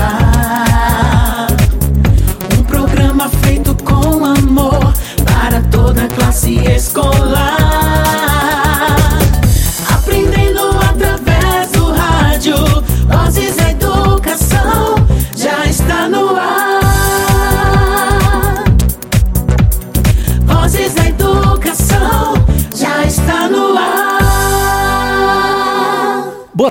[0.00, 0.37] ar.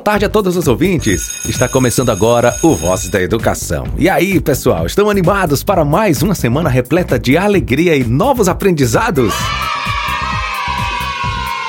[0.07, 1.45] Tarde a todos os ouvintes.
[1.49, 3.83] Está começando agora o Vozes da Educação.
[3.97, 9.33] E aí, pessoal, estão animados para mais uma semana repleta de alegria e novos aprendizados?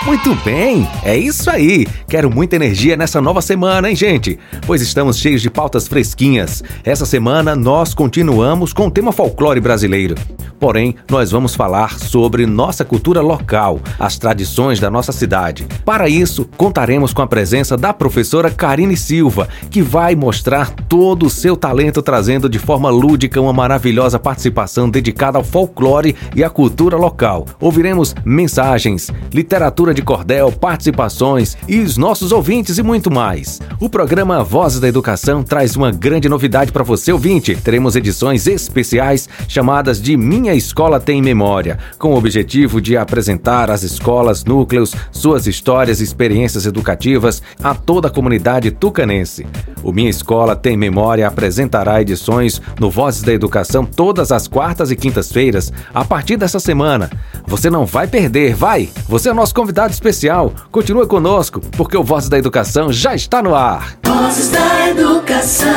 [0.09, 1.87] Muito bem, é isso aí.
[2.09, 4.39] Quero muita energia nessa nova semana, hein, gente?
[4.67, 6.65] Pois estamos cheios de pautas fresquinhas.
[6.83, 10.15] Essa semana nós continuamos com o tema folclore brasileiro.
[10.59, 15.67] Porém, nós vamos falar sobre nossa cultura local, as tradições da nossa cidade.
[15.85, 21.31] Para isso, contaremos com a presença da professora Karine Silva, que vai mostrar todo o
[21.31, 26.97] seu talento trazendo de forma lúdica uma maravilhosa participação dedicada ao folclore e à cultura
[26.97, 27.47] local.
[27.61, 33.61] Ouviremos mensagens, literatura de cordel, participações e os nossos ouvintes e muito mais.
[33.81, 37.57] O programa Vozes da Educação traz uma grande novidade para você ouvinte.
[37.57, 43.83] Teremos edições especiais chamadas de Minha Escola Tem Memória, com o objetivo de apresentar às
[43.83, 49.45] escolas, núcleos, suas histórias e experiências educativas a toda a comunidade tucanense.
[49.83, 54.97] O Minha Escola Tem Memória apresentará edições no Vozes da Educação todas as quartas e
[54.97, 57.11] quintas-feiras a partir dessa semana.
[57.49, 58.89] Você não vai perder, vai!
[59.09, 60.53] Você é nosso convidado especial.
[60.71, 63.97] Continue conosco, porque o Vozes da Educação já está no ar.
[64.05, 65.69] Vozes da Educação.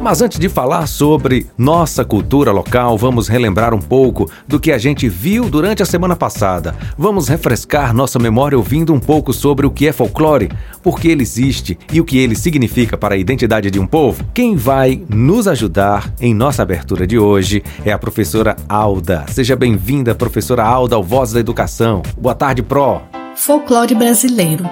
[0.00, 4.78] Mas antes de falar sobre nossa cultura local, vamos relembrar um pouco do que a
[4.78, 6.74] gente viu durante a semana passada.
[6.96, 10.50] Vamos refrescar nossa memória ouvindo um pouco sobre o que é folclore,
[10.82, 14.24] por que ele existe e o que ele significa para a identidade de um povo.
[14.32, 19.26] Quem vai nos ajudar em nossa abertura de hoje é a professora Alda.
[19.28, 22.02] Seja bem-vinda, professora Alda, ao Voz da Educação.
[22.18, 23.02] Boa tarde, Pro.
[23.36, 24.64] Folclore brasileiro.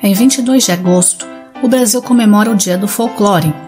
[0.00, 1.26] Em 22 de agosto,
[1.60, 3.67] o Brasil comemora o Dia do Folclore.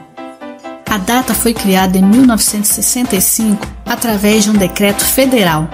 [0.91, 5.69] A data foi criada em 1965 através de um decreto federal.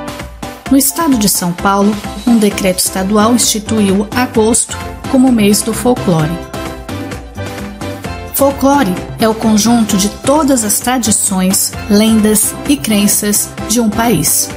[0.70, 1.96] No estado de São Paulo,
[2.26, 4.76] um decreto estadual instituiu agosto
[5.10, 6.30] como mês do folclore.
[8.34, 14.50] Folclore é o conjunto de todas as tradições, lendas e crenças de um país.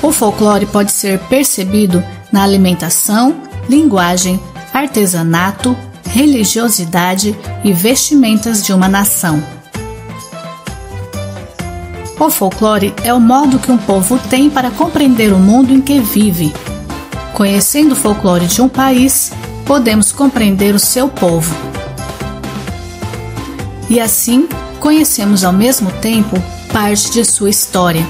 [0.00, 2.02] O folclore pode ser percebido
[2.32, 4.40] na alimentação, linguagem,
[4.72, 5.76] artesanato,
[6.12, 9.42] religiosidade e vestimentas de uma nação.
[12.18, 15.98] O folclore é o modo que um povo tem para compreender o mundo em que
[16.00, 16.52] vive.
[17.32, 19.32] Conhecendo o folclore de um país,
[19.64, 21.54] podemos compreender o seu povo.
[23.88, 24.46] E assim,
[24.78, 26.36] conhecemos ao mesmo tempo
[26.72, 28.06] parte de sua história.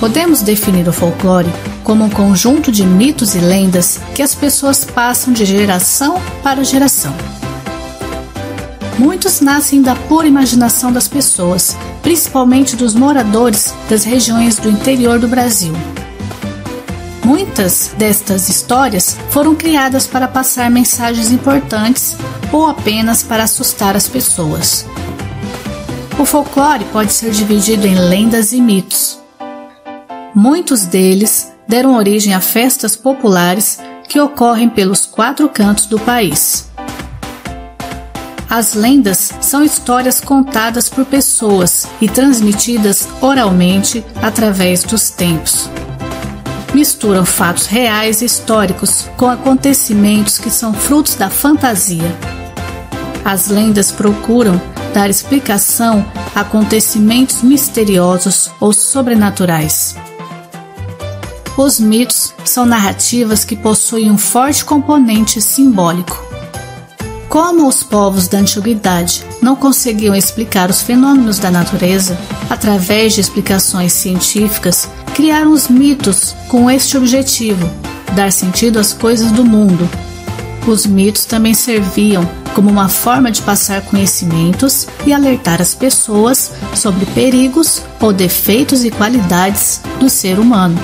[0.00, 1.48] Podemos definir o folclore
[1.84, 7.14] como um conjunto de mitos e lendas que as pessoas passam de geração para geração.
[8.98, 15.26] Muitos nascem da pura imaginação das pessoas, principalmente dos moradores das regiões do interior do
[15.28, 15.72] Brasil.
[17.24, 22.16] Muitas destas histórias foram criadas para passar mensagens importantes
[22.52, 24.84] ou apenas para assustar as pessoas.
[26.18, 29.18] O folclore pode ser dividido em lendas e mitos.
[30.34, 36.68] Muitos deles deram origem a festas populares que ocorrem pelos quatro cantos do país.
[38.46, 45.70] As lendas são histórias contadas por pessoas e transmitidas oralmente através dos tempos.
[46.74, 52.14] Misturam fatos reais e históricos com acontecimentos que são frutos da fantasia.
[53.24, 54.60] As lendas procuram
[54.92, 56.04] dar explicação
[56.34, 59.96] a acontecimentos misteriosos ou sobrenaturais.
[61.62, 66.20] Os mitos são narrativas que possuem um forte componente simbólico.
[67.28, 72.18] Como os povos da antiguidade não conseguiam explicar os fenômenos da natureza
[72.50, 77.70] através de explicações científicas, criaram os mitos com este objetivo:
[78.16, 79.88] dar sentido às coisas do mundo.
[80.66, 87.06] Os mitos também serviam como uma forma de passar conhecimentos e alertar as pessoas sobre
[87.06, 90.76] perigos ou defeitos e qualidades do ser humano.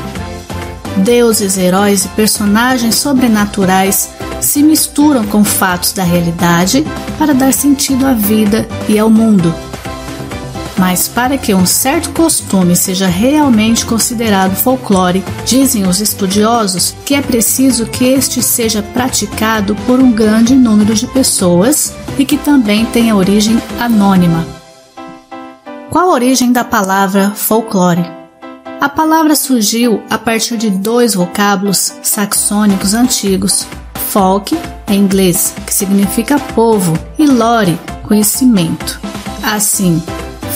[0.99, 4.11] Deuses, heróis e personagens sobrenaturais
[4.41, 6.85] se misturam com fatos da realidade
[7.19, 9.55] para dar sentido à vida e ao mundo.
[10.77, 17.21] Mas para que um certo costume seja realmente considerado folclore, dizem os estudiosos que é
[17.21, 23.17] preciso que este seja praticado por um grande número de pessoas e que também tenha
[23.17, 24.47] origem anônima.
[25.91, 28.18] Qual a origem da palavra folclore?
[28.81, 33.67] A palavra surgiu a partir de dois vocábulos saxônicos antigos,
[34.11, 39.01] folk, em inglês, que significa povo, e lore, conhecimento.
[39.43, 40.01] Assim,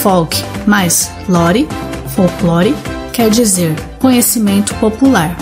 [0.02, 1.66] folk mais lore,
[2.14, 2.76] folklore,
[3.12, 5.36] quer dizer conhecimento popular.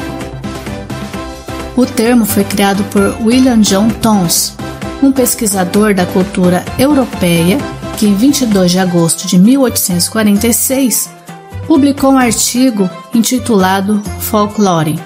[1.76, 4.56] O termo foi criado por William John Tons,
[5.02, 7.58] um pesquisador da cultura europeia
[7.98, 11.19] que, em 22 de agosto de 1846,
[11.70, 14.98] publicou um artigo intitulado Folklore.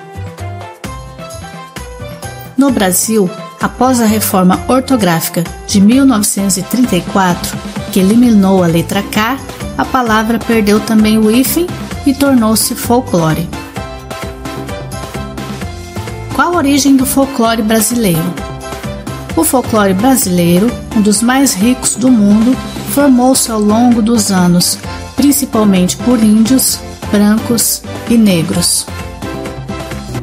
[2.56, 3.28] No Brasil,
[3.60, 7.58] após a reforma ortográfica de 1934,
[7.92, 9.38] que eliminou a letra K,
[9.76, 11.66] a palavra perdeu também o hífen
[12.06, 13.46] e tornou-se folclore.
[16.34, 18.24] Qual a origem do folclore brasileiro?
[19.36, 22.56] O folclore brasileiro, um dos mais ricos do mundo,
[22.94, 24.78] formou-se ao longo dos anos
[25.24, 26.78] principalmente por índios,
[27.10, 28.86] brancos e negros.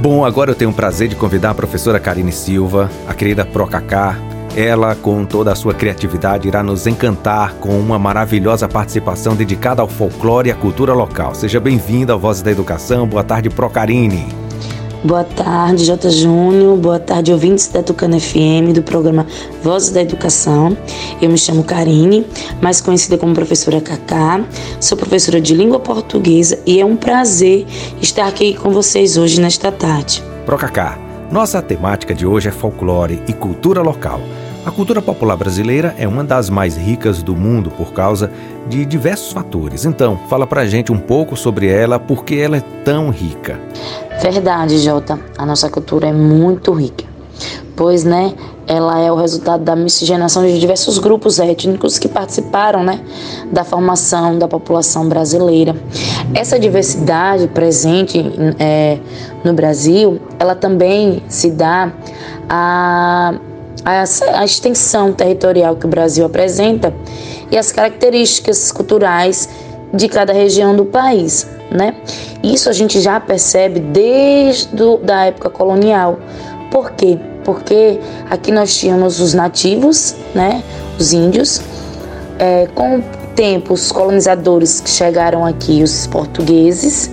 [0.00, 4.16] Bom, agora eu tenho o prazer de convidar a professora Karine Silva, a querida Procacá,
[4.56, 9.88] ela, com toda a sua criatividade, irá nos encantar com uma maravilhosa participação dedicada ao
[9.88, 11.34] folclore e à cultura local.
[11.34, 13.06] Seja bem-vinda ao Vozes da Educação.
[13.06, 14.26] Boa tarde, Procarine.
[15.04, 16.10] Boa tarde, J.
[16.10, 16.74] Júnior.
[16.78, 19.26] Boa tarde, ouvintes da Tucana FM, do programa
[19.62, 20.74] Vozes da Educação.
[21.20, 22.26] Eu me chamo Karine,
[22.62, 24.42] mais conhecida como professora Cacá.
[24.80, 27.66] Sou professora de língua portuguesa e é um prazer
[28.00, 30.24] estar aqui com vocês hoje nesta tarde.
[30.46, 30.98] Procacá,
[31.30, 34.20] nossa temática de hoje é folclore e cultura local.
[34.66, 38.32] A cultura popular brasileira é uma das mais ricas do mundo por causa
[38.68, 39.84] de diversos fatores.
[39.84, 43.60] Então, fala pra gente um pouco sobre ela, porque ela é tão rica.
[44.20, 45.20] Verdade, Jota.
[45.38, 47.04] A nossa cultura é muito rica.
[47.76, 48.34] Pois, né,
[48.66, 53.00] ela é o resultado da miscigenação de diversos grupos étnicos que participaram, né,
[53.52, 55.76] da formação da população brasileira.
[56.34, 58.18] Essa diversidade presente
[58.58, 58.98] é,
[59.44, 61.92] no Brasil, ela também se dá
[62.48, 63.34] a
[63.86, 64.04] a,
[64.40, 66.92] a extensão territorial que o Brasil apresenta
[67.52, 69.48] e as características culturais
[69.94, 71.94] de cada região do país, né?
[72.42, 76.18] Isso a gente já percebe desde do, da época colonial.
[76.72, 77.16] Por quê?
[77.44, 80.64] Porque aqui nós tínhamos os nativos, né?
[80.98, 81.62] Os índios.
[82.40, 83.02] É, com o
[83.36, 87.08] tempo, os colonizadores que chegaram aqui, os portugueses,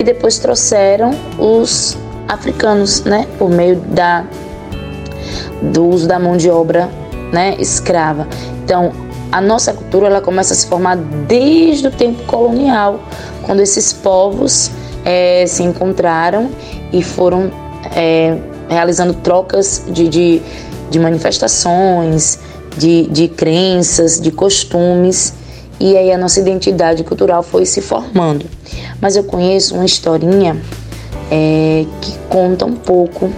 [0.00, 3.26] e depois trouxeram os africanos, né?
[3.38, 4.26] Por meio da
[5.62, 6.88] do uso da mão de obra
[7.32, 8.26] né, escrava.
[8.64, 8.92] Então,
[9.30, 13.00] a nossa cultura ela começa a se formar desde o tempo colonial,
[13.42, 14.70] quando esses povos
[15.04, 16.50] é, se encontraram
[16.92, 17.50] e foram
[17.94, 18.38] é,
[18.68, 20.42] realizando trocas de, de,
[20.90, 22.38] de manifestações,
[22.76, 25.34] de, de crenças, de costumes,
[25.80, 28.46] e aí a nossa identidade cultural foi se formando.
[29.00, 30.56] Mas eu conheço uma historinha
[31.30, 33.30] é, que conta um pouco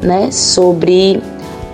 [0.00, 1.20] né, sobre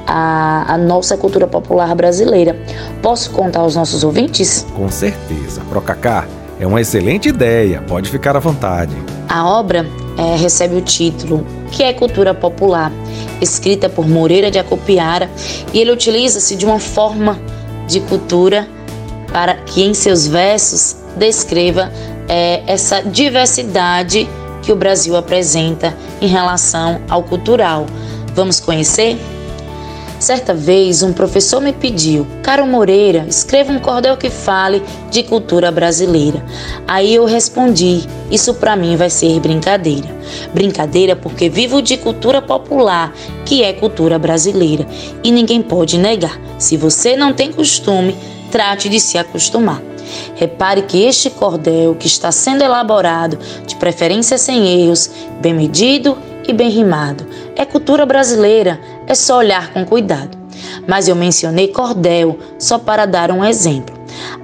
[0.06, 2.56] a, a, nossa cultura popular brasileira.
[3.02, 4.66] Posso contar aos nossos ouvintes?
[4.74, 5.62] Com certeza.
[5.68, 6.26] Procacá,
[6.58, 8.94] é uma excelente ideia, pode ficar à vontade.
[9.28, 12.92] A obra é, recebe o título Que é Cultura Popular,
[13.40, 15.28] escrita por Moreira de Acopiara,
[15.72, 17.38] e ele utiliza-se de uma forma
[17.86, 18.68] de cultura
[19.32, 21.90] para que em seus versos descreva
[22.28, 24.28] é, essa diversidade
[24.62, 27.86] que o Brasil apresenta em relação ao cultural.
[28.34, 29.18] Vamos conhecer?
[30.18, 35.70] Certa vez, um professor me pediu: Caro Moreira, escreva um cordel que fale de cultura
[35.70, 36.44] brasileira.
[36.86, 40.08] Aí eu respondi: Isso para mim vai ser brincadeira.
[40.52, 43.12] Brincadeira porque vivo de cultura popular,
[43.44, 44.86] que é cultura brasileira,
[45.22, 46.40] e ninguém pode negar.
[46.58, 48.16] Se você não tem costume,
[48.50, 49.82] trate de se acostumar.
[50.36, 56.52] Repare que este cordel que está sendo elaborado, de preferência sem erros, bem medido e
[56.52, 60.36] bem rimado, é cultura brasileira, é só olhar com cuidado.
[60.86, 63.94] Mas eu mencionei cordel só para dar um exemplo.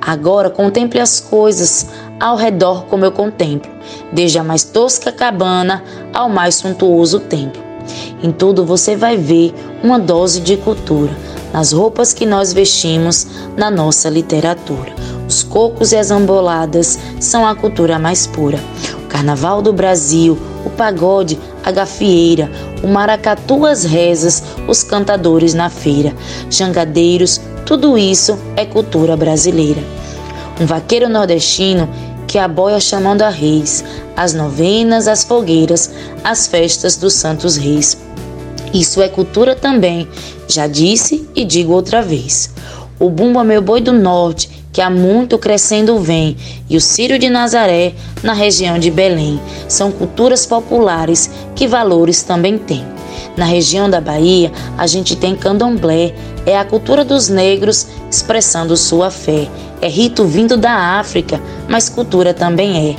[0.01, 1.87] Agora contemple as coisas
[2.19, 3.71] ao redor como eu contemplo,
[4.13, 7.63] desde a mais tosca cabana ao mais suntuoso templo.
[8.23, 11.17] Em tudo você vai ver uma dose de cultura,
[11.53, 13.27] nas roupas que nós vestimos,
[13.57, 14.93] na nossa literatura.
[15.31, 18.59] Os cocos e as amboladas são a cultura mais pura.
[19.05, 22.51] O carnaval do Brasil, o pagode, a gafieira,
[22.83, 26.13] o maracatu, as rezas, os cantadores na feira,
[26.51, 29.81] jangadeiros, tudo isso é cultura brasileira.
[30.61, 31.89] Um vaqueiro nordestino
[32.27, 33.85] que aboia chamando a reis,
[34.17, 35.93] as novenas, as fogueiras,
[36.25, 37.97] as festas dos santos reis.
[38.75, 40.09] Isso é cultura também,
[40.49, 42.51] já disse e digo outra vez.
[42.99, 46.37] O bumbo é meu boi do norte, que há muito crescendo vem,
[46.69, 49.41] e o Círio de Nazaré, na região de Belém.
[49.69, 52.85] São culturas populares que valores também têm.
[53.37, 56.15] Na região da Bahia, a gente tem candomblé,
[56.47, 59.49] é a cultura dos negros expressando sua fé.
[59.83, 62.97] É rito vindo da África, mas cultura também é.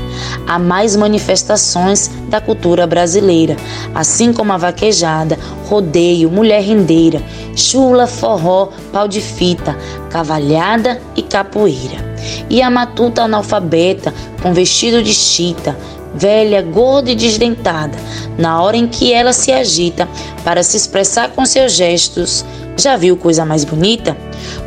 [0.48, 3.56] Há mais manifestações da cultura brasileira,
[3.94, 5.38] assim como a vaquejada,
[5.68, 7.22] rodeio, mulher rendeira,
[7.56, 9.78] chula, forró, pau de fita,
[10.10, 12.12] cavalhada e capoeira.
[12.50, 15.78] E a matuta analfabeta, com vestido de chita,
[16.14, 17.98] velha, gorda e desdentada,
[18.38, 20.08] na hora em que ela se agita
[20.44, 22.46] para se expressar com seus gestos.
[22.78, 24.18] Já viu coisa mais bonita?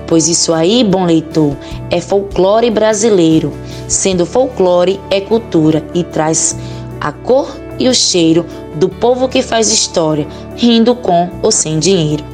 [0.06, 1.56] Pois isso aí, bom leitor,
[1.90, 3.52] é folclore brasileiro.
[3.88, 6.56] Sendo folclore, é cultura e traz
[7.00, 12.24] a cor e o cheiro do povo que faz história, rindo com ou sem dinheiro.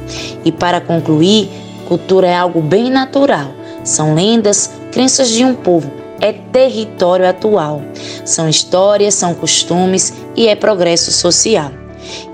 [0.45, 1.49] E para concluir,
[1.87, 3.60] cultura é algo bem natural.
[3.83, 7.81] São lendas, crenças de um povo é território atual.
[8.23, 11.71] São histórias, são costumes e é progresso social.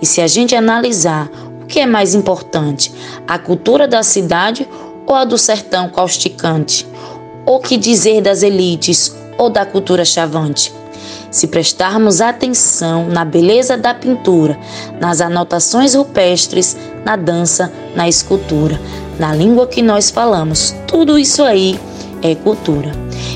[0.02, 1.32] E se a gente analisar
[1.64, 2.94] o que é mais importante,
[3.26, 4.68] a cultura da cidade
[5.06, 6.86] ou a do sertão causticante?
[7.46, 10.74] O que dizer das elites ou da cultura chavante?
[11.30, 14.58] Se prestarmos atenção na beleza da pintura,
[15.00, 18.80] nas anotações rupestres, na dança, na escultura,
[19.20, 21.80] na língua que nós falamos, tudo isso aí
[22.22, 22.92] é cultura.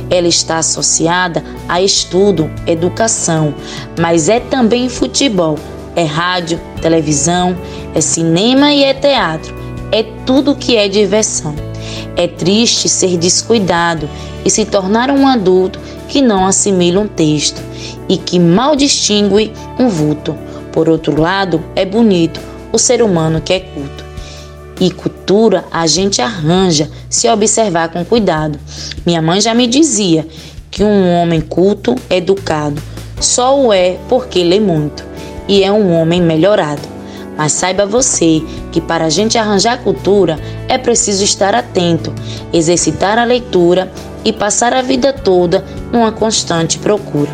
[0.09, 3.53] Ela está associada a estudo, educação,
[3.99, 5.57] mas é também futebol,
[5.95, 7.55] é rádio, televisão,
[7.93, 9.53] é cinema e é teatro.
[9.91, 11.53] É tudo que é diversão.
[12.15, 14.09] É triste ser descuidado
[14.43, 17.61] e se tornar um adulto que não assimila um texto
[18.09, 20.35] e que mal distingue um vulto.
[20.71, 22.39] Por outro lado, é bonito
[22.71, 24.11] o ser humano que é culto
[24.81, 28.59] e cultura a gente arranja se observar com cuidado.
[29.05, 30.27] Minha mãe já me dizia
[30.71, 32.81] que um homem culto, educado,
[33.19, 35.05] só o é porque lê muito
[35.47, 36.81] e é um homem melhorado.
[37.37, 42.13] Mas saiba você que para a gente arranjar cultura é preciso estar atento,
[42.53, 43.91] exercitar a leitura
[44.23, 47.31] e passar a vida toda numa constante procura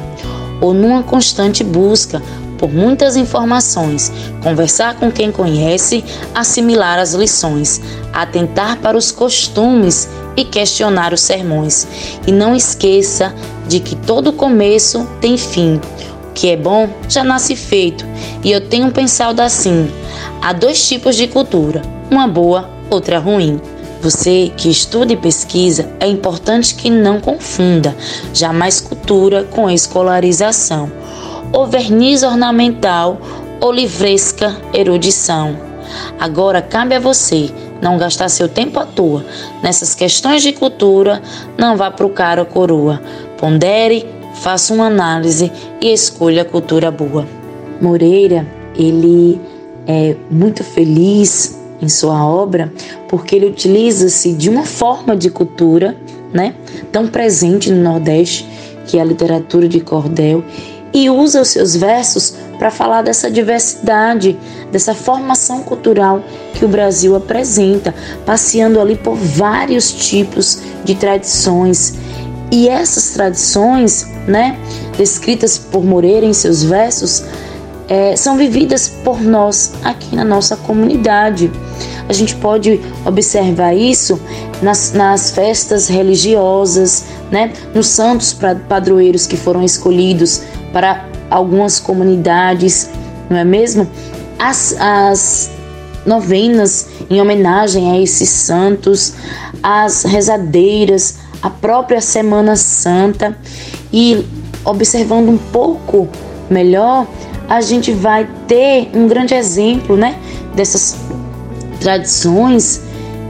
[0.61, 2.21] ou numa constante busca
[2.57, 4.11] por muitas informações,
[4.41, 7.79] conversar com quem conhece, assimilar as lições,
[8.11, 11.87] atentar para os costumes e questionar os sermões.
[12.25, 13.33] E não esqueça
[13.67, 15.79] de que todo começo tem fim.
[16.29, 18.05] O que é bom já nasce feito,
[18.43, 19.91] e eu tenho pensado assim:
[20.41, 23.59] há dois tipos de cultura, uma boa, outra ruim.
[24.01, 27.95] Você que estuda e pesquisa, é importante que não confunda
[28.33, 30.91] jamais cultura com escolarização
[31.51, 33.19] ou verniz ornamental
[33.59, 35.57] ou livresca erudição.
[36.19, 37.49] Agora cabe a você
[37.81, 39.25] não gastar seu tempo à toa
[39.61, 41.21] nessas questões de cultura,
[41.57, 43.01] não vá para o cara coroa.
[43.37, 45.51] Pondere, faça uma análise
[45.81, 47.27] e escolha a cultura boa.
[47.81, 49.39] Moreira, ele
[49.87, 52.71] é muito feliz em sua obra
[53.07, 55.95] porque ele utiliza-se de uma forma de cultura,
[56.33, 56.55] né,
[56.91, 58.47] tão presente no Nordeste,
[58.85, 60.43] que é a literatura de cordel,
[60.93, 64.37] e usa os seus versos para falar dessa diversidade,
[64.71, 67.93] dessa formação cultural que o Brasil apresenta,
[68.25, 71.93] passeando ali por vários tipos de tradições.
[72.49, 74.57] E essas tradições, né,
[74.97, 77.23] descritas por Moreira em seus versos,
[77.87, 81.51] é, são vividas por nós aqui na nossa comunidade.
[82.09, 84.19] a gente pode observar isso
[84.61, 87.51] nas, nas festas religiosas, né?
[87.73, 88.33] nos santos
[88.67, 90.41] padroeiros que foram escolhidos
[90.71, 92.89] para algumas comunidades,
[93.29, 93.87] não é mesmo?
[94.39, 95.49] As, as
[96.05, 99.13] novenas em homenagem a esses santos,
[99.61, 103.37] as rezadeiras, a própria Semana Santa
[103.91, 104.25] e
[104.63, 106.07] observando um pouco
[106.49, 107.05] melhor,
[107.49, 110.17] a gente vai ter um grande exemplo, né,
[110.55, 110.97] dessas
[111.79, 112.81] tradições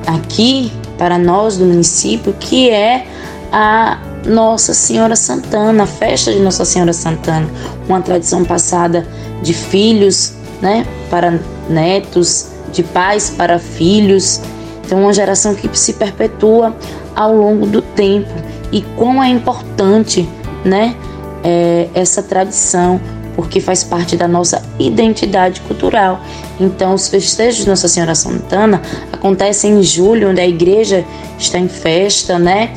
[0.06, 3.06] aqui para nós do município, que é
[3.52, 7.48] a Nossa Senhora Santana, a festa de Nossa Senhora Santana,
[7.88, 9.08] uma tradição passada
[9.42, 14.42] de filhos, né, para netos, de pais para filhos.
[14.86, 16.76] Então, uma geração que se perpetua
[17.16, 18.32] ao longo do tempo
[18.72, 20.28] e quão é importante,
[20.66, 20.96] né,
[21.44, 23.00] é, essa tradição,
[23.38, 26.20] porque faz parte da nossa identidade cultural.
[26.60, 28.82] Então, os festejos de Nossa Senhora Santana
[29.14, 31.06] acontecem em julho, onde a igreja
[31.38, 32.74] está em festa, né,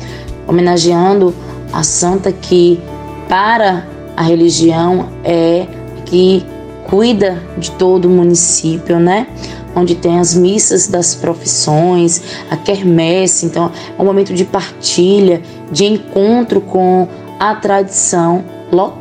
[0.47, 1.33] homenageando
[1.73, 2.79] a santa que
[3.27, 5.65] para a religião é
[6.05, 6.45] que
[6.87, 9.25] cuida de todo o município, né?
[9.75, 15.41] onde tem as missas das profissões, a quermesse, então é um momento de partilha,
[15.71, 17.07] de encontro com
[17.39, 19.00] a tradição local.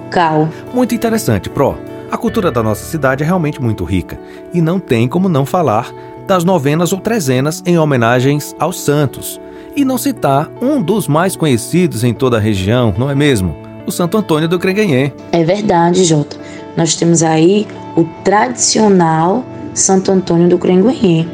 [0.75, 1.79] Muito interessante, Pro.
[2.11, 4.19] A cultura da nossa cidade é realmente muito rica
[4.53, 5.93] e não tem como não falar
[6.27, 9.41] das novenas ou trezenas em homenagens aos santos.
[9.77, 13.57] E não citar um dos mais conhecidos em toda a região, não é mesmo?
[13.87, 15.13] O Santo Antônio do Crenguenhê.
[15.31, 16.37] É verdade, Jota.
[16.77, 21.27] Nós temos aí o tradicional Santo Antônio do Crenguenhê,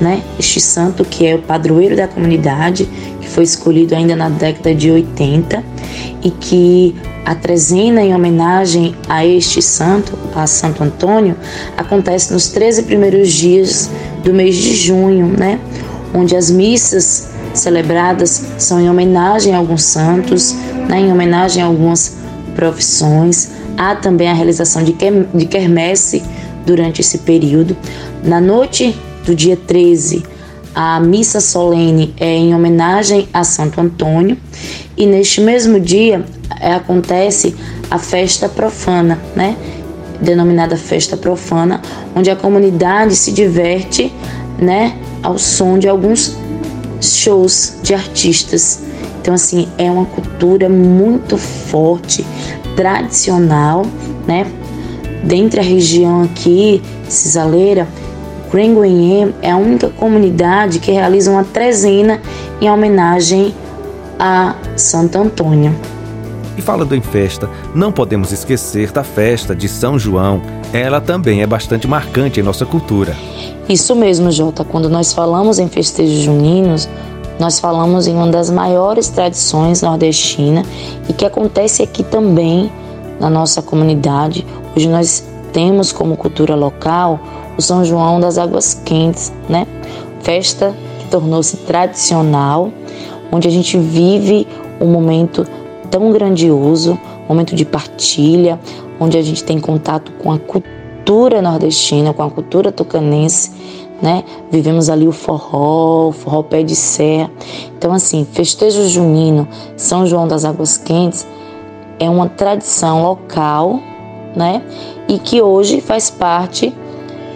[0.00, 0.22] né?
[0.38, 2.88] Este santo que é o padroeiro da comunidade,
[3.20, 5.62] que foi escolhido ainda na década de 80
[6.22, 6.94] e que
[7.28, 11.36] a trezena em homenagem a este santo, a Santo Antônio,
[11.76, 13.90] acontece nos 13 primeiros dias
[14.24, 15.60] do mês de junho, né?
[16.14, 20.54] Onde as missas celebradas são em homenagem a alguns santos,
[20.88, 21.00] né?
[21.00, 22.16] em homenagem a algumas
[22.56, 23.50] profissões.
[23.76, 24.94] Há também a realização de
[25.44, 26.22] quermesse
[26.64, 27.76] durante esse período.
[28.24, 30.22] Na noite do dia 13,
[30.74, 34.38] a missa solene é em homenagem a Santo Antônio
[34.96, 36.24] e neste mesmo dia
[36.60, 37.54] é, acontece
[37.90, 39.56] a festa profana, né?
[40.20, 41.80] Denominada festa profana,
[42.14, 44.12] onde a comunidade se diverte,
[44.58, 44.96] né?
[45.22, 46.36] Ao som de alguns
[47.00, 48.82] shows de artistas.
[49.20, 52.24] Então, assim, é uma cultura muito forte,
[52.74, 53.84] tradicional,
[54.26, 54.46] né?
[55.24, 57.88] Dentre a região aqui, Cisaleira,
[58.50, 62.20] Crenguenhê é a única comunidade que realiza uma trezena
[62.60, 63.54] em homenagem
[64.18, 65.74] a Santo Antônio.
[66.58, 70.42] E falando em festa, não podemos esquecer da festa de São João.
[70.72, 73.16] Ela também é bastante marcante em nossa cultura.
[73.68, 74.64] Isso mesmo, Jota.
[74.64, 76.88] Quando nós falamos em festejos juninos,
[77.38, 80.66] nós falamos em uma das maiores tradições nordestinas
[81.08, 82.72] e que acontece aqui também
[83.20, 84.44] na nossa comunidade.
[84.76, 87.20] Hoje nós temos como cultura local
[87.56, 89.64] o São João das Águas Quentes, né?
[90.22, 92.72] Festa que tornou-se tradicional,
[93.30, 94.44] onde a gente vive
[94.80, 95.46] um momento
[95.90, 96.98] tão grandioso,
[97.28, 98.58] momento de partilha,
[99.00, 103.52] onde a gente tem contato com a cultura nordestina, com a cultura tucanense,
[104.00, 104.24] né?
[104.50, 107.30] Vivemos ali o forró, o forró pé de serra.
[107.76, 111.26] Então, assim, festejo junino, São João das Águas Quentes,
[111.98, 113.80] é uma tradição local,
[114.36, 114.62] né?
[115.08, 116.72] E que hoje faz parte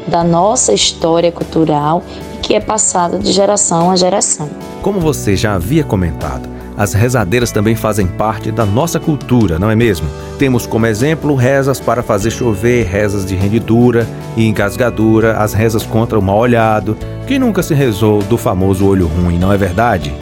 [0.07, 2.03] da nossa história cultural
[2.35, 4.49] e que é passada de geração a geração.
[4.83, 9.77] Como você já havia comentado, as rezadeiras também fazem parte da nossa cultura, não é
[9.77, 10.07] mesmo?
[10.39, 14.07] Temos como exemplo rezas para fazer chover, rezas de rendidura
[14.37, 16.97] e engasgadura, as rezas contra o mal olhado.
[17.27, 20.13] Quem nunca se rezou do famoso olho ruim, não é verdade?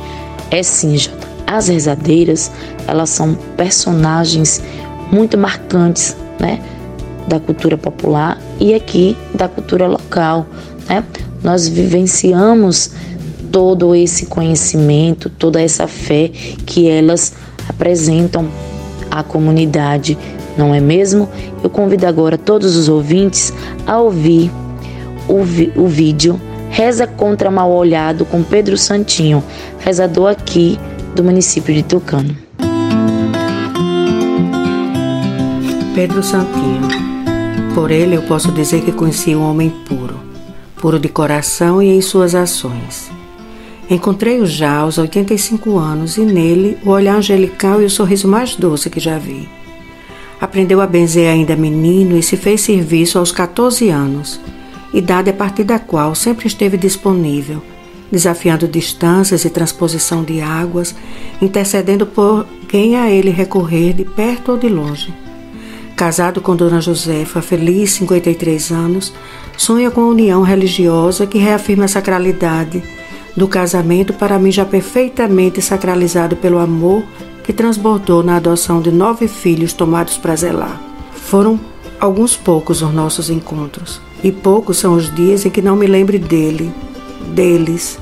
[0.51, 1.29] É sim, Jota.
[1.47, 2.51] As rezadeiras,
[2.87, 4.63] elas são personagens
[5.11, 6.61] muito marcantes, né?
[7.27, 10.47] Da cultura popular e aqui da cultura local,
[10.89, 11.05] né?
[11.43, 12.91] Nós vivenciamos
[13.51, 16.31] todo esse conhecimento, toda essa fé
[16.67, 17.33] que elas
[17.69, 18.49] apresentam
[19.11, 20.17] à comunidade,
[20.57, 21.29] não é mesmo?
[21.63, 23.53] Eu convido agora todos os ouvintes
[23.87, 24.51] a ouvir
[25.29, 29.43] o, vi o vídeo Reza contra Mal Olhado com Pedro Santinho,
[29.81, 30.79] rezador aqui
[31.17, 32.37] do município de Tucano.
[35.95, 36.89] Pedro Santinho.
[37.75, 40.21] Por ele eu posso dizer que conheci um homem puro,
[40.77, 43.10] puro de coração e em suas ações.
[43.91, 48.89] Encontrei-o já aos 85 anos e nele o olhar angelical e o sorriso mais doce
[48.89, 49.49] que já vi.
[50.41, 54.41] Aprendeu a benzer ainda menino e se fez serviço aos 14 anos.
[54.95, 57.63] idade a partir da qual sempre esteve disponível,
[58.11, 60.95] desafiando distâncias e transposição de águas,
[61.43, 65.13] intercedendo por quem a ele recorrer de perto ou de longe.
[65.97, 69.13] Casado com Dona Josefa, feliz 53 anos,
[69.57, 72.83] sonha com a união religiosa que reafirma a sacralidade
[73.37, 77.03] do casamento para mim já perfeitamente sacralizado pelo amor
[77.45, 80.81] que transbordou na adoção de nove filhos tomados para zelar.
[81.13, 81.59] Foram
[81.99, 86.19] alguns poucos os nossos encontros, e poucos são os dias em que não me lembre
[86.19, 86.73] dele,
[87.35, 87.99] deles,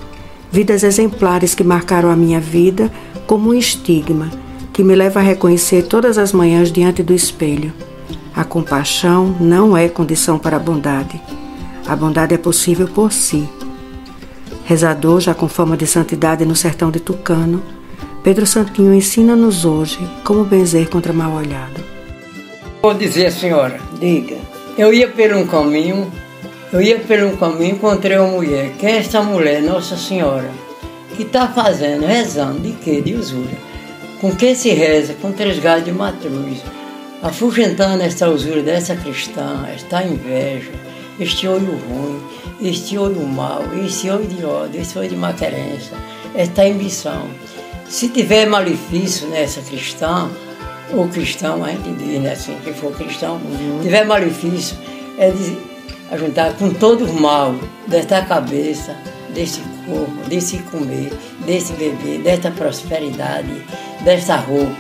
[0.51, 2.91] vidas exemplares que marcaram a minha vida
[3.27, 4.31] como um estigma
[4.73, 7.73] que me leva a reconhecer todas as manhãs diante do espelho.
[8.35, 11.21] A compaixão não é condição para a bondade.
[11.87, 13.49] A bondade é possível por si.
[14.69, 17.63] Rezador já com fama de santidade no sertão de Tucano,
[18.23, 21.83] Pedro Santinho ensina-nos hoje como benzer contra mal olhado.
[22.83, 24.37] Vou dizer, senhora, Diga.
[24.77, 26.13] eu ia por um caminho,
[26.71, 28.73] eu ia por um caminho, encontrei uma mulher.
[28.79, 30.51] Quem é essa mulher, Nossa Senhora?
[31.17, 33.01] Que está fazendo, rezando, de quê?
[33.01, 33.57] De usura.
[34.21, 35.15] Com que se reza?
[35.15, 36.59] Com três galhos de matruz.
[37.23, 40.73] Afugentando esta usura dessa cristã, esta inveja,
[41.19, 42.21] este olho ruim,
[42.61, 45.97] este olho mau, este olho de ódio, este olho de maquerença,
[46.35, 47.29] esta ambição.
[47.89, 50.31] Se tiver malefício nessa cristã,
[50.93, 53.41] ou cristão, a gente diz, né, assim, que for cristão,
[53.83, 54.77] tiver malefício,
[55.19, 55.57] é de
[56.11, 57.55] ajuntar com todo o mal
[57.87, 58.97] desta cabeça,
[59.35, 61.13] desse corpo, desse comer,
[61.45, 63.63] desse beber, desta prosperidade,
[64.03, 64.73] desta roupa,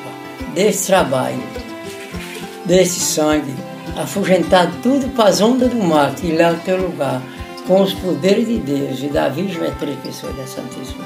[0.55, 1.42] desse trabalho,
[2.64, 3.55] desse sangue,
[4.02, 7.20] afugentar tudo para as ondas do mar que leva ao teu lugar,
[7.66, 11.04] com os poderes de Deus e da Virgem Matriz, pessoa da Santíssima.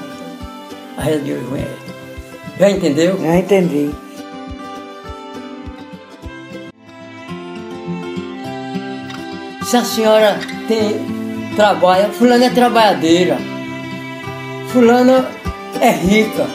[0.97, 2.59] A reza de hoje é.
[2.59, 3.19] Já entendeu?
[3.19, 3.89] Já entendi.
[9.65, 11.23] Se a senhora tem
[11.55, 13.37] trabalha, fulana é trabalhadeira,
[14.71, 15.27] fulana
[15.81, 16.45] é rica.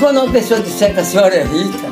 [0.00, 1.86] Quando uma pessoa disser que a senhora é rica,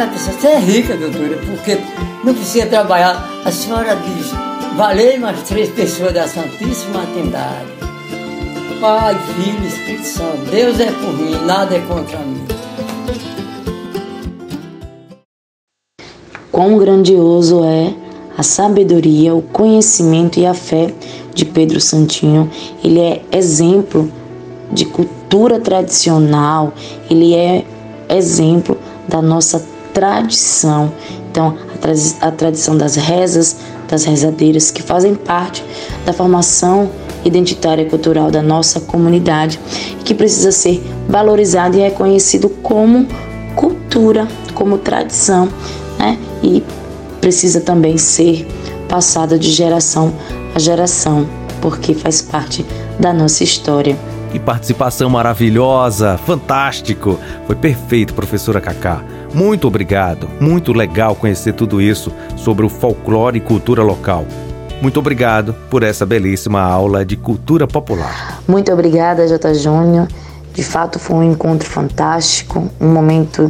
[0.00, 1.78] a pessoa, você é rica, doutora, porque
[2.24, 3.28] não precisa trabalhar.
[3.44, 4.30] A senhora diz,
[4.76, 7.72] valei mais três pessoas da Santíssima Trindade.
[8.80, 10.50] Pai, Filho Espírito Santo.
[10.50, 12.44] Deus é por mim, nada é contra mim.
[16.50, 17.94] Quão grandioso é
[18.36, 20.92] a sabedoria, o conhecimento e a fé
[21.32, 22.50] de Pedro Santinho.
[22.82, 24.10] Ele é exemplo
[24.72, 26.72] de cultura tradicional,
[27.08, 27.64] ele é
[28.08, 28.76] exemplo
[29.08, 30.92] da nossa tradição.
[31.30, 33.56] Então, a, tra a tradição das rezas,
[33.88, 35.64] das rezadeiras, que fazem parte
[36.04, 36.90] da formação
[37.24, 39.60] identitária e cultural da nossa comunidade,
[40.04, 43.06] que precisa ser valorizado e reconhecido como
[43.54, 45.48] cultura, como tradição,
[45.98, 46.18] né?
[46.42, 46.62] E
[47.20, 48.46] precisa também ser
[48.88, 50.12] passada de geração
[50.54, 51.26] a geração,
[51.60, 52.64] porque faz parte
[52.98, 53.96] da nossa história.
[54.32, 57.18] Que participação maravilhosa, fantástico.
[57.46, 59.04] Foi perfeito, professora Cacá.
[59.34, 60.26] Muito obrigado.
[60.40, 64.24] Muito legal conhecer tudo isso sobre o folclore e cultura local.
[64.80, 68.42] Muito obrigado por essa belíssima aula de cultura popular.
[68.48, 69.52] Muito obrigada, J.
[69.52, 70.08] Júnior.
[70.54, 73.46] De fato, foi um encontro fantástico, um momento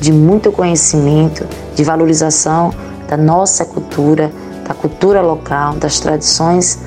[0.00, 2.74] de muito conhecimento, de valorização
[3.08, 4.32] da nossa cultura,
[4.66, 6.80] da cultura local, das tradições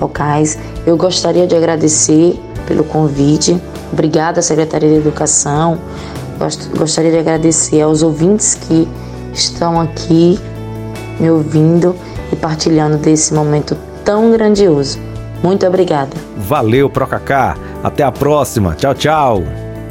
[0.00, 0.58] locais.
[0.84, 3.58] Eu gostaria de agradecer pelo convite.
[3.90, 5.78] Obrigada, Secretaria de Educação.
[6.76, 8.86] Gostaria de agradecer aos ouvintes que
[9.32, 10.38] estão aqui
[11.18, 11.96] me ouvindo
[12.30, 14.98] e partilhando desse momento tão grandioso.
[15.42, 16.10] Muito obrigada.
[16.36, 17.56] Valeu, Procacá.
[17.82, 18.74] Até a próxima.
[18.74, 19.42] Tchau, tchau.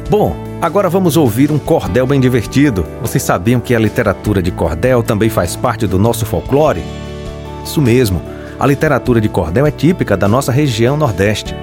[0.08, 2.86] Bom, agora vamos ouvir um cordel bem divertido.
[3.02, 6.82] Vocês sabiam que a literatura de cordel também faz parte do nosso folclore?
[7.64, 8.22] Isso mesmo.
[8.58, 11.54] A literatura de cordel é típica da nossa região Nordeste.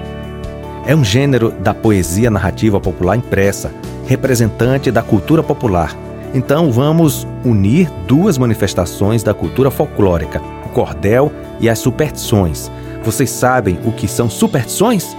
[0.86, 3.72] É um gênero da poesia narrativa popular impressa,
[4.06, 5.96] representante da cultura popular.
[6.32, 12.70] Então vamos unir duas manifestações da cultura folclórica, o cordel e as superstições.
[13.02, 15.16] Vocês sabem o que são superstições?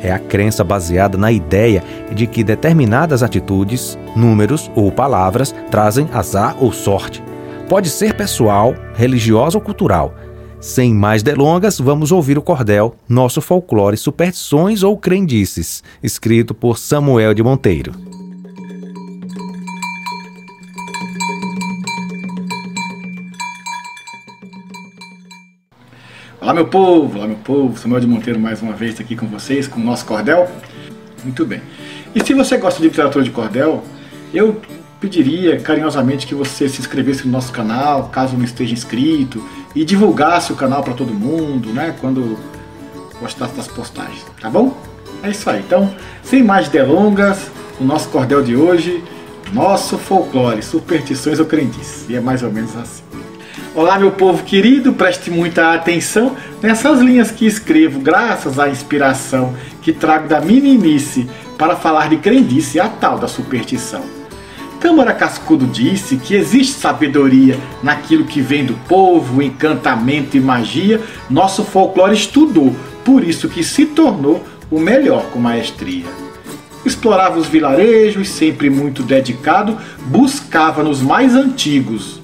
[0.00, 6.54] É a crença baseada na ideia de que determinadas atitudes, números ou palavras trazem azar
[6.60, 7.20] ou sorte.
[7.68, 10.14] Pode ser pessoal, religiosa ou cultural.
[10.60, 17.32] Sem mais delongas, vamos ouvir o cordel Nosso Folclore Superstições ou Crendices, escrito por Samuel
[17.32, 17.92] de Monteiro.
[26.38, 29.66] Olá meu povo, olá meu povo, Samuel de Monteiro mais uma vez aqui com vocês,
[29.66, 30.46] com o nosso cordel.
[31.24, 31.62] Muito bem.
[32.14, 33.82] E se você gosta de literatura de cordel,
[34.34, 34.60] eu
[35.00, 39.42] pediria carinhosamente que você se inscrevesse no nosso canal, caso não esteja inscrito,
[39.74, 41.94] e divulgasse o canal para todo mundo, né?
[42.00, 42.38] Quando
[43.20, 44.76] gostasse das postagens, tá bom?
[45.22, 45.60] É isso aí.
[45.60, 49.04] Então, sem mais delongas, o nosso cordel de hoje,
[49.52, 52.08] nosso folclore, superstições ou crendices.
[52.08, 53.02] E é mais ou menos assim.
[53.74, 59.92] Olá, meu povo querido, preste muita atenção nessas linhas que escrevo, graças à inspiração que
[59.92, 64.19] trago da meninice para falar de crendice, a tal da superstição.
[64.80, 71.00] Câmara Cascudo disse que existe sabedoria naquilo que vem do povo, encantamento e magia.
[71.28, 76.06] Nosso folclore estudou, por isso que se tornou o melhor com maestria.
[76.84, 82.18] Explorava os vilarejos, sempre muito dedicado, buscava nos mais antigos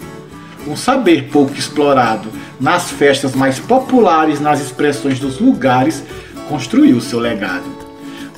[0.66, 6.02] um saber pouco explorado nas festas mais populares, nas expressões dos lugares,
[6.48, 7.75] construiu seu legado.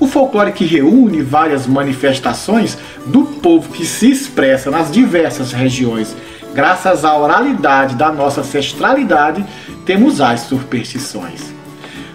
[0.01, 6.15] O folclore que reúne várias manifestações do povo que se expressa nas diversas regiões,
[6.55, 9.45] graças à oralidade da nossa ancestralidade,
[9.85, 11.53] temos as superstições.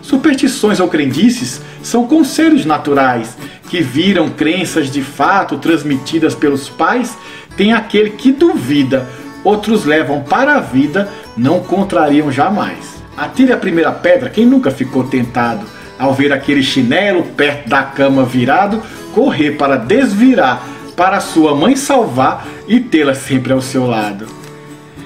[0.01, 3.37] Superstições ou crendices são conselhos naturais
[3.69, 7.17] que viram crenças de fato transmitidas pelos pais.
[7.57, 9.09] Tem aquele que duvida,
[9.43, 13.03] outros levam para a vida, não contrariam jamais.
[13.17, 15.65] Atire a primeira pedra quem nunca ficou tentado
[15.97, 18.81] ao ver aquele chinelo perto da cama virado,
[19.13, 20.63] correr para desvirar,
[20.95, 24.27] para sua mãe salvar e tê-la sempre ao seu lado.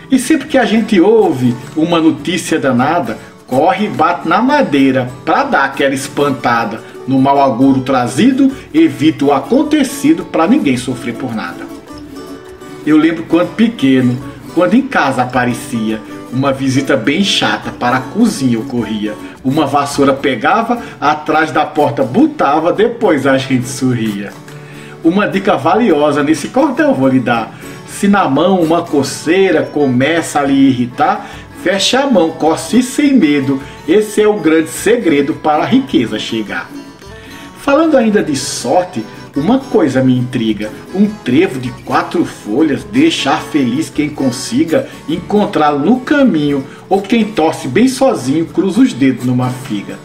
[0.10, 5.44] E sempre que a gente ouve uma notícia danada, corre e bate na madeira para
[5.44, 6.82] dar aquela espantada.
[7.08, 11.66] No mau agouro trazido, evita o acontecido para ninguém sofrer por nada.
[12.86, 14.18] Eu lembro quando pequeno,
[14.54, 19.16] quando em casa aparecia uma visita bem chata para a cozinha eu corria.
[19.44, 24.32] Uma vassoura pegava, atrás da porta botava, depois a gente sorria.
[25.04, 27.56] Uma dica valiosa nesse cordel vou lhe dar.
[27.88, 31.26] Se na mão uma coceira começa a lhe irritar,
[31.64, 33.62] feche a mão, coce sem medo.
[33.88, 36.70] Esse é o grande segredo para a riqueza chegar.
[37.60, 39.06] Falando ainda de sorte,
[39.38, 46.00] uma coisa me intriga: um trevo de quatro folhas deixar feliz quem consiga encontrá-lo no
[46.00, 50.00] caminho, ou quem torce bem sozinho cruza os dedos numa figa.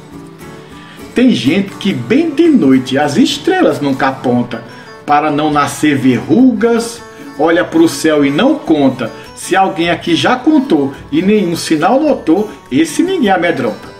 [1.15, 4.63] Tem gente que bem de noite as estrelas nunca aponta,
[5.07, 7.03] para não nascer verrugas,
[7.39, 9.11] olha para o céu e não conta.
[9.35, 13.92] Se alguém aqui já contou e nenhum sinal notou, esse ninguém amedronta.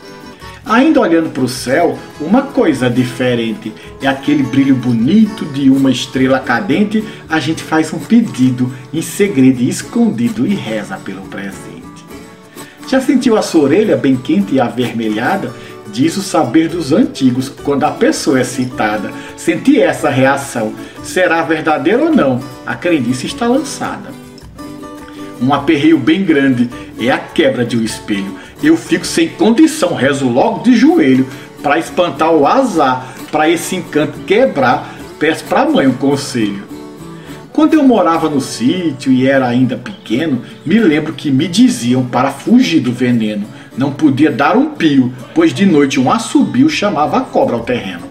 [0.65, 6.39] Ainda olhando para o céu, uma coisa diferente é aquele brilho bonito de uma estrela
[6.39, 7.03] cadente.
[7.29, 11.83] A gente faz um pedido em segredo escondido e reza pelo presente.
[12.89, 15.53] Já sentiu a sua orelha bem quente e avermelhada?
[15.93, 19.11] Diz o saber dos antigos quando a pessoa é citada.
[19.37, 20.75] Senti essa reação.
[21.03, 22.41] Será verdadeiro ou não?
[22.65, 24.11] A crendice está lançada.
[25.41, 26.71] Um aperreio bem grande
[27.01, 31.27] é a quebra de um espelho eu fico sem condição, rezo logo de joelho
[31.63, 36.65] para espantar o azar, para esse encanto quebrar, peço para a mãe um conselho.
[37.53, 42.31] Quando eu morava no sítio e era ainda pequeno, me lembro que me diziam para
[42.31, 43.47] fugir do veneno.
[43.77, 48.11] Não podia dar um pio, pois de noite um assobio chamava a cobra ao terreno.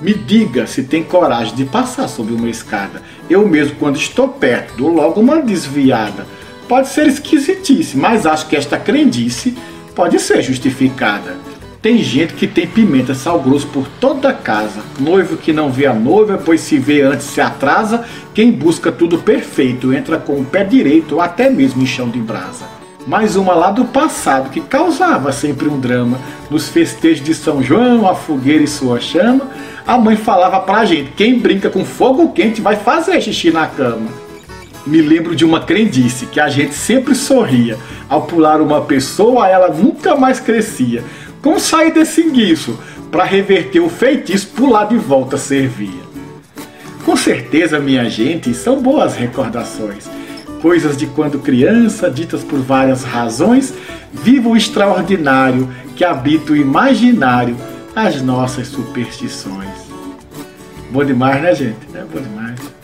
[0.00, 3.00] Me diga se tem coragem de passar sobre uma escada.
[3.30, 6.26] Eu mesmo, quando estou perto, dou logo uma desviada.
[6.68, 9.56] Pode ser esquisitice, mas acho que esta crendice
[9.94, 11.36] pode ser justificada.
[11.80, 14.80] Tem gente que tem pimenta sal grosso por toda a casa.
[15.00, 18.04] Noivo que não vê a noiva, pois se vê antes se atrasa.
[18.32, 22.64] Quem busca tudo perfeito entra com o pé direito até mesmo em chão de brasa.
[23.04, 26.20] Mais uma lá do passado que causava sempre um drama.
[26.48, 29.48] Nos festejos de São João, a fogueira e sua chama,
[29.84, 34.21] a mãe falava pra gente: quem brinca com fogo quente vai fazer xixi na cama.
[34.86, 39.68] Me lembro de uma crendice que a gente sempre sorria ao pular uma pessoa, ela
[39.68, 41.04] nunca mais crescia.
[41.40, 42.78] Como sair desse enguiço?
[43.10, 46.02] Para reverter o feitiço, pular de volta servia.
[47.04, 50.08] Com certeza, minha gente, são boas recordações.
[50.60, 53.74] Coisas de quando criança, ditas por várias razões,
[54.12, 57.56] viva o extraordinário que habita o imaginário,
[57.94, 59.68] as nossas superstições.
[60.90, 61.86] Bom demais, né, gente?
[61.94, 62.81] É bom demais.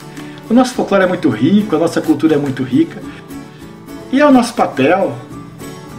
[0.51, 3.03] O nosso folclore é muito rico, a nossa cultura é muito rica.
[4.11, 5.15] E é o nosso papel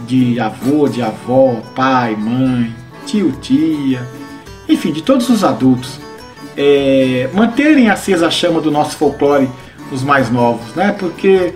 [0.06, 2.74] de avô, de avó, pai, mãe,
[3.06, 4.04] tio, tia,
[4.68, 6.00] enfim, de todos os adultos,
[6.56, 9.48] é, manterem acesa a chama do nosso folclore
[9.92, 10.94] os mais novos, né?
[10.98, 11.54] Porque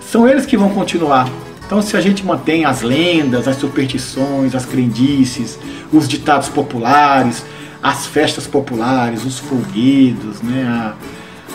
[0.00, 1.28] são eles que vão continuar.
[1.64, 5.58] Então, se a gente mantém as lendas, as superstições, as crendices,
[5.92, 7.44] os ditados populares,
[7.82, 10.92] as festas populares, os folguedos, né?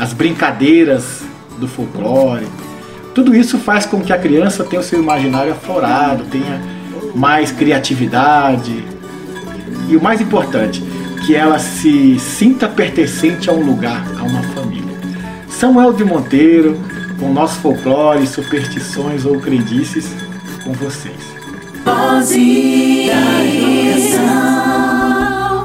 [0.01, 1.21] As brincadeiras
[1.59, 2.47] do folclore,
[3.13, 6.61] Tudo isso faz com que a criança tenha o seu imaginário aflorado, tenha
[7.13, 8.83] mais criatividade
[9.89, 10.81] e o mais importante,
[11.25, 14.97] que ela se sinta pertencente a um lugar, a uma família.
[15.49, 16.79] Samuel de Monteiro,
[17.19, 20.09] com nosso folclore, superstições ou crendices,
[20.63, 21.35] com vocês.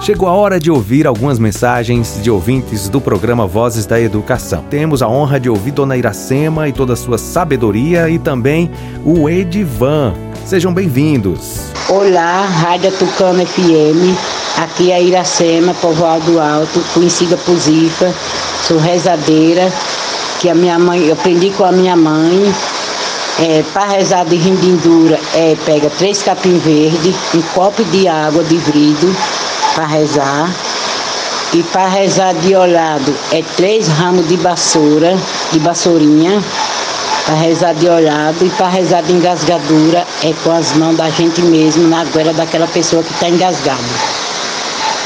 [0.00, 4.62] Chegou a hora de ouvir algumas mensagens de ouvintes do programa Vozes da Educação.
[4.70, 8.70] Temos a honra de ouvir Dona Iracema e toda a sua sabedoria e também
[9.04, 10.14] o Edivan.
[10.44, 11.62] Sejam bem-vindos.
[11.88, 14.14] Olá, Rádio Tucano FM.
[14.58, 18.14] Aqui é Iracema, Povoado Alto, conhecida por Zifa.
[18.68, 19.72] Sou rezadeira,
[20.40, 22.54] que a minha mãe, eu aprendi com a minha mãe.
[23.38, 28.56] É, para rezar de rindindura, é, pega três capim verde, um copo de água de
[28.56, 29.14] vidro
[29.76, 30.50] para rezar.
[31.52, 35.16] E para rezar de olhado é três ramos de vassoura,
[35.52, 36.42] de vassourinha,
[37.24, 38.44] para rezar de olhado.
[38.44, 42.66] E para rezar de engasgadura é com as mãos da gente mesmo na goela daquela
[42.66, 43.80] pessoa que está engasgada.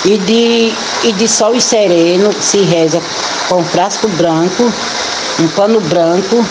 [0.05, 0.73] E de,
[1.05, 3.03] e de sol e sereno se reza
[3.49, 4.73] com frasco branco,
[5.41, 6.43] um pano branco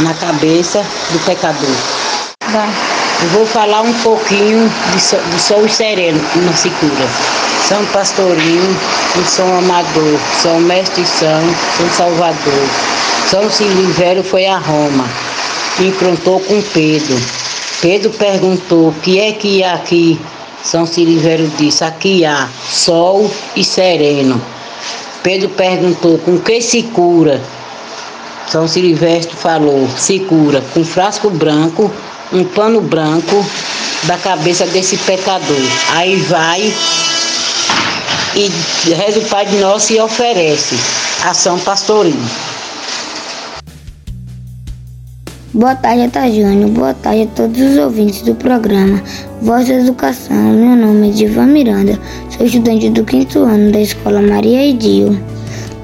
[0.00, 2.93] na cabeça do pecador.
[3.24, 7.08] Eu vou falar um pouquinho de, so, de sol e sereno na cura.
[7.66, 8.76] São Pastorinho,
[9.26, 11.40] São Amador, São Mestre São,
[11.78, 12.68] São Salvador.
[13.30, 15.08] São Silvério foi a Roma,
[15.80, 17.18] encontrou com Pedro.
[17.80, 20.20] Pedro perguntou: o que é que há aqui?
[20.62, 24.38] São Silvério disse: aqui há sol e sereno.
[25.22, 27.40] Pedro perguntou: com que se cura?
[28.48, 31.90] São Silvestre falou: se cura com frasco branco,
[32.32, 33.44] um pano branco
[34.04, 35.56] da cabeça desse pecador.
[35.92, 36.72] Aí vai
[38.36, 38.50] e
[38.92, 40.76] reza o Pai de Nosso e oferece
[41.24, 42.28] ação pastorinho.
[45.52, 46.68] Boa tarde, Eta Júnior.
[46.70, 49.00] Boa tarde a todos os ouvintes do programa
[49.40, 50.52] Voz da Educação.
[50.52, 55.16] Meu nome é Divan Miranda, sou estudante do quinto ano da Escola Maria Edil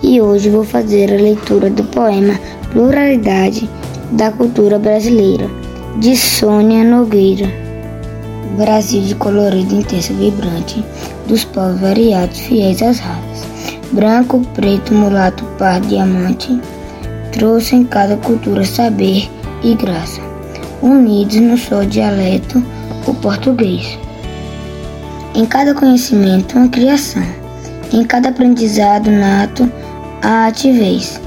[0.02, 2.38] e hoje vou fazer a leitura do poema
[2.72, 3.70] Pluralidade
[4.12, 5.48] da Cultura Brasileira,
[6.00, 7.46] de Sônia Nogueira.
[8.56, 10.82] Brasil de colorido intenso vibrante,
[11.28, 13.46] dos povos variados fiéis às raças,
[13.92, 16.58] branco, preto, mulato, par, diamante,
[17.32, 19.30] trouxe em cada cultura saber
[19.62, 20.22] e graça,
[20.80, 22.64] unidos no só dialeto,
[23.06, 23.98] o português.
[25.34, 27.26] Em cada conhecimento, uma criação,
[27.92, 29.70] em cada aprendizado nato,
[30.22, 31.20] a ativez,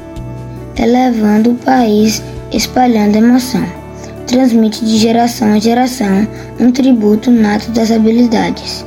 [0.76, 3.83] elevando o país, espalhando emoção.
[4.28, 6.28] Transmite de geração a geração
[6.60, 8.86] um tributo nato das habilidades.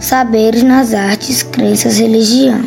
[0.00, 2.60] Saberes nas artes, crenças, religião.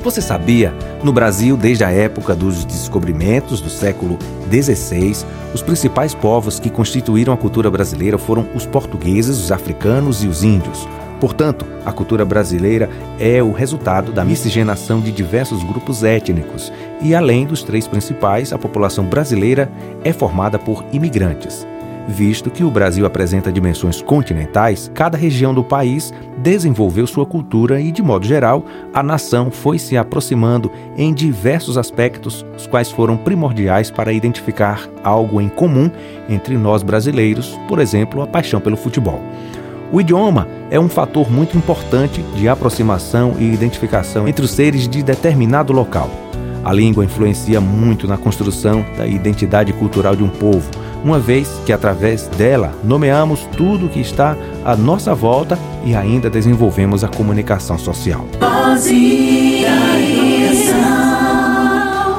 [0.02, 0.74] Você sabia?
[1.04, 4.18] No Brasil, desde a época dos descobrimentos do século
[4.50, 10.26] XVI, os principais povos que constituíram a cultura brasileira foram os portugueses, os africanos e
[10.26, 10.88] os índios.
[11.20, 12.88] Portanto, a cultura brasileira
[13.18, 18.58] é o resultado da miscigenação de diversos grupos étnicos e, além dos três principais, a
[18.58, 19.70] população brasileira
[20.04, 21.66] é formada por imigrantes.
[22.10, 27.92] Visto que o Brasil apresenta dimensões continentais, cada região do país desenvolveu sua cultura e,
[27.92, 28.64] de modo geral,
[28.94, 35.38] a nação foi se aproximando em diversos aspectos, os quais foram primordiais para identificar algo
[35.38, 35.90] em comum
[36.30, 39.20] entre nós brasileiros, por exemplo, a paixão pelo futebol.
[39.90, 45.02] O idioma é um fator muito importante de aproximação e identificação entre os seres de
[45.02, 46.10] determinado local.
[46.62, 50.68] A língua influencia muito na construção da identidade cultural de um povo,
[51.02, 56.28] uma vez que através dela nomeamos tudo o que está à nossa volta e ainda
[56.28, 58.26] desenvolvemos a comunicação social.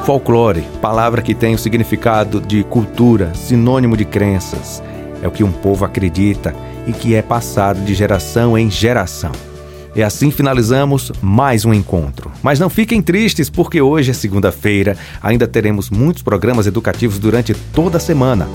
[0.06, 4.82] Folclore, palavra que tem o significado de cultura, sinônimo de crenças.
[5.22, 6.56] É o que um povo acredita
[6.88, 9.32] e que é passado de geração em geração.
[9.96, 12.32] E assim finalizamos mais um encontro.
[12.44, 17.98] Mas não fiquem tristes, porque hoje é segunda-feira, ainda teremos muitos programas educativos durante toda
[17.98, 18.48] a semana.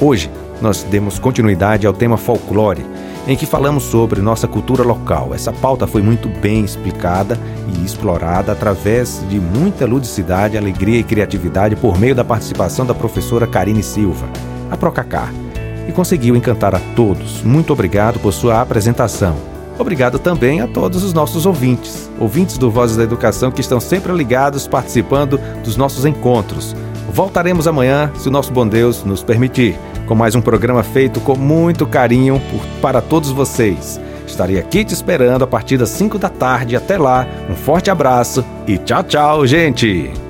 [0.00, 2.84] Hoje nós demos continuidade ao tema folclore,
[3.26, 5.32] em que falamos sobre nossa cultura local.
[5.34, 7.38] Essa pauta foi muito bem explicada
[7.74, 13.46] e explorada através de muita ludicidade, alegria e criatividade por meio da participação da professora
[13.46, 14.28] Karine Silva,
[14.70, 15.30] a Procacá
[15.88, 17.42] e conseguiu encantar a todos.
[17.42, 19.36] Muito obrigado por sua apresentação.
[19.78, 24.12] Obrigado também a todos os nossos ouvintes, ouvintes do Vozes da Educação que estão sempre
[24.12, 26.76] ligados participando dos nossos encontros.
[27.10, 29.76] Voltaremos amanhã, se o nosso bom Deus nos permitir,
[30.06, 33.98] com mais um programa feito com muito carinho por, para todos vocês.
[34.26, 36.76] Estarei aqui te esperando a partir das 5 da tarde.
[36.76, 40.29] Até lá, um forte abraço e tchau, tchau, gente!